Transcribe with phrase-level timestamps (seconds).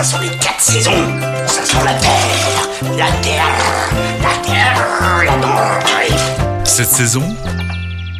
[0.00, 0.92] Ça sont les quatre saisons.
[1.46, 3.44] Ça sent la terre, la terre,
[4.22, 6.64] la terre, la terre.
[6.64, 7.22] Cette saison,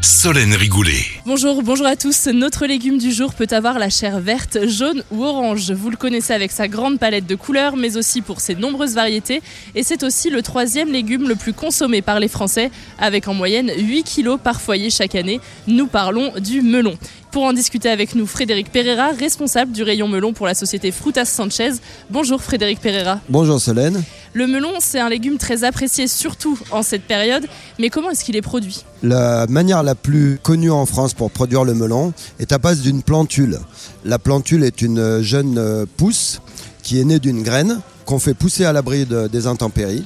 [0.02, 1.06] Solène Rigoulet.
[1.24, 2.26] Bonjour, bonjour à tous.
[2.26, 5.70] Notre légume du jour peut avoir la chair verte, jaune ou orange.
[5.70, 9.40] Vous le connaissez avec sa grande palette de couleurs, mais aussi pour ses nombreuses variétés.
[9.74, 13.72] Et c'est aussi le troisième légume le plus consommé par les Français, avec en moyenne
[13.74, 15.40] 8 kilos par foyer chaque année.
[15.66, 16.98] Nous parlons du melon.
[17.32, 21.26] Pour en discuter avec nous, Frédéric Pereira, responsable du rayon melon pour la société Frutas
[21.26, 21.70] Sanchez.
[22.10, 23.20] Bonjour Frédéric Pereira.
[23.28, 24.02] Bonjour Solène.
[24.32, 27.46] Le melon, c'est un légume très apprécié, surtout en cette période.
[27.78, 28.84] Mais comment est-ce qu'il est produit?
[29.04, 33.02] La manière la plus connue en France pour produire le melon est à base d'une
[33.02, 33.60] plantule.
[34.04, 36.40] La plantule est une jeune pousse
[36.82, 40.04] qui est née d'une graine qu'on fait pousser à l'abri de- des intempéries.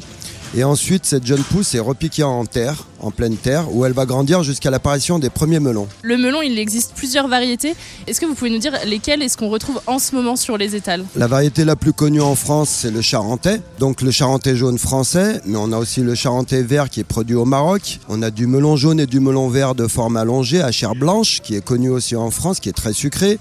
[0.57, 4.07] Et ensuite, cette jeune pousse est repiquée en terre, en pleine terre, où elle va
[4.07, 5.89] grandir jusqu'à l'apparition des premiers melons.
[6.03, 7.75] Le melon, il existe plusieurs variétés.
[8.07, 10.77] Est-ce que vous pouvez nous dire lesquelles est-ce qu'on retrouve en ce moment sur les
[10.77, 11.05] étals?
[11.17, 13.61] La variété la plus connue en France, c'est le charentais.
[13.81, 17.35] Donc le charentais jaune français, mais on a aussi le charentais vert qui est produit
[17.35, 17.99] au Maroc.
[18.09, 21.41] On a du melon jaune et du melon vert de forme allongée à chair blanche,
[21.43, 23.41] qui est connu aussi en France, qui est très sucré.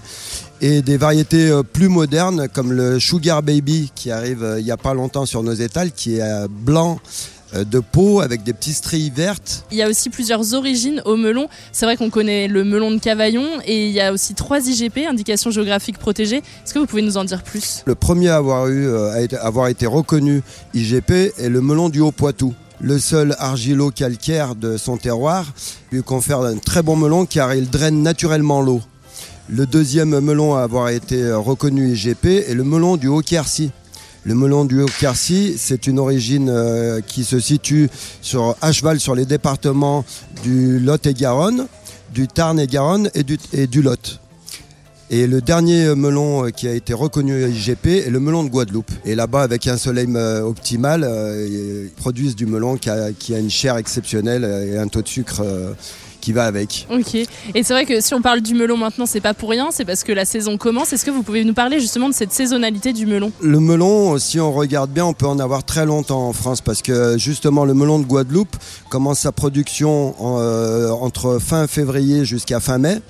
[0.60, 4.70] Et des variétés euh, plus modernes comme le Sugar Baby qui arrive euh, il n'y
[4.70, 6.98] a pas longtemps sur nos étals, qui est euh, blanc
[7.54, 9.64] de peau avec des petits stries vertes.
[9.70, 11.46] Il y a aussi plusieurs origines au melon.
[11.70, 15.06] C'est vrai qu'on connaît le melon de Cavaillon et il y a aussi trois IGP,
[15.08, 16.38] indications géographiques protégées.
[16.38, 17.84] Est-ce que vous pouvez nous en dire plus?
[17.86, 20.42] Le premier à avoir, eu, à été- avoir été reconnu
[20.74, 22.54] IGP est le melon du Haut-Poitou.
[22.80, 25.46] Le sol argilo-calcaire de son terroir
[25.92, 28.80] lui confère un très bon melon car il draine naturellement l'eau.
[29.50, 33.72] Le deuxième melon à avoir été euh, reconnu IGP est le melon du Haut-Quercy.
[34.24, 37.90] Le melon du Haut-Quercy, c'est une origine euh, qui se situe
[38.22, 40.06] sur, à cheval sur les départements
[40.42, 41.66] du Lot-et-Garonne,
[42.14, 44.18] du Tarn-et-Garonne et du, et du Lot.
[45.10, 48.92] Et le dernier euh, melon qui a été reconnu IGP est le melon de Guadeloupe.
[49.04, 50.08] Et là-bas, avec un soleil
[50.42, 51.06] optimal,
[51.50, 55.44] ils produisent du melon qui a, une chair exceptionnelle et un taux de sucre
[56.24, 56.86] qui va avec.
[56.90, 57.14] Ok.
[57.14, 59.84] Et c'est vrai que si on parle du melon maintenant, c'est pas pour rien, c'est
[59.84, 60.92] parce que la saison commence.
[60.92, 63.30] Est-ce que vous pouvez nous parler justement de cette saisonnalité du melon?
[63.42, 66.80] Le melon, si on regarde bien, on peut en avoir très longtemps en France parce
[66.82, 68.56] que justement le melon de Guadeloupe
[68.88, 73.00] commence sa production en, euh, entre fin février jusqu'à fin mai.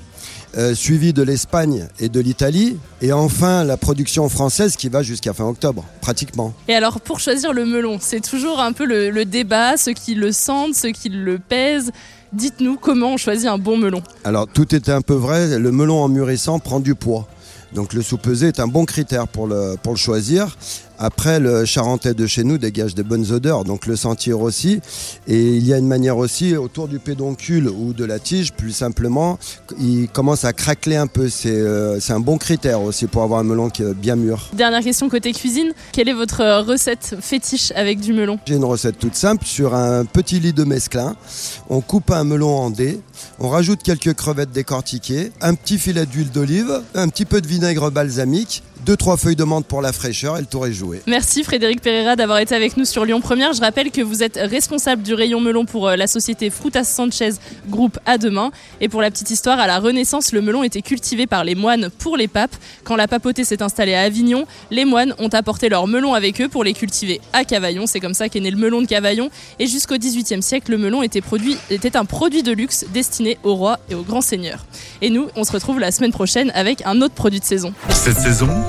[0.57, 5.33] euh, suivi de l'Espagne et de l'Italie, et enfin la production française qui va jusqu'à
[5.33, 6.53] fin octobre, pratiquement.
[6.69, 10.15] Et alors, pour choisir le melon, c'est toujours un peu le, le débat, ceux qui
[10.15, 11.91] le sentent, ceux qui le pèsent.
[12.35, 14.03] Dites-nous comment on choisit un bon melon.
[14.25, 17.29] Alors tout est un peu vrai, le melon en mûrissant prend du poids.
[17.75, 20.57] Donc le sous-pesé est un bon critère pour le, pour le choisir.
[20.99, 24.81] Après, le charentais de chez nous dégage de bonnes odeurs, donc le sentir aussi.
[25.27, 28.73] Et il y a une manière aussi, autour du pédoncule ou de la tige, plus
[28.73, 29.39] simplement,
[29.79, 31.29] il commence à craqueler un peu.
[31.29, 34.51] C'est euh, c'est un bon critère aussi pour avoir un melon qui est bien mûr.
[34.53, 35.73] Dernière question côté cuisine.
[35.93, 38.39] Quelle est votre euh, recette fétiche avec du melon?
[38.47, 39.45] J'ai une recette toute simple.
[39.45, 41.17] Sur un petit lit de mesclin,
[41.69, 43.01] on coupe un melon en dés,
[43.39, 47.91] on rajoute quelques crevettes décortiquées, un petit filet d'huile d'olive, un petit peu de vinaigre
[47.91, 51.01] balsamique, deux trois feuilles de menthe pour la fraîcheur et le tour est joué.
[51.07, 53.53] Merci Frédéric Pereira d'avoir été avec nous sur Lyon Première.
[53.53, 57.31] Je rappelle que vous êtes responsable du rayon melon pour euh, la société Frutas Sanchez
[57.69, 58.51] Groupe à demain.
[58.81, 61.89] Et pour la petite histoire, à la Renaissance, le melon était cultivé par les moines
[61.99, 62.55] pour les papes.
[62.85, 66.49] Quand la papauté s'est installée à Avignon, les moines ont apporté leurs melons avec eux
[66.49, 67.87] pour les cultiver à Cavaillon.
[67.87, 69.31] C'est comme ça qu'est né le melon de Cavaillon.
[69.59, 73.55] Et jusqu'au XVIIIe siècle, le melon était, produit, était un produit de luxe destiné aux
[73.55, 74.67] rois et aux grands seigneurs.
[75.01, 77.73] Et nous, on se retrouve la semaine prochaine avec un autre produit de saison.
[77.91, 78.51] Cette saison,